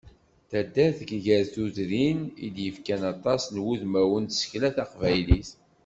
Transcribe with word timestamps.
D 0.43 0.47
taddart 0.49 0.99
gar 1.25 1.43
tudrin, 1.53 2.19
i 2.45 2.47
d-yefkan 2.55 3.01
aṭas 3.13 3.43
n 3.53 3.55
wudmawen 3.65 4.23
n 4.25 4.29
tsekla 4.29 4.69
taqbaylit. 4.75 5.49